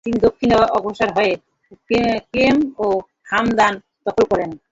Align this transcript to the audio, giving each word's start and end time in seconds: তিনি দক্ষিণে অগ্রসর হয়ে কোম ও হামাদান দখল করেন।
তিনি 0.05 0.17
দক্ষিণে 0.25 0.55
অগ্রসর 0.77 1.09
হয়ে 1.17 1.33
কোম 2.31 2.57
ও 2.77 2.85
হামাদান 3.31 3.73
দখল 4.05 4.23
করেন। 4.31 4.51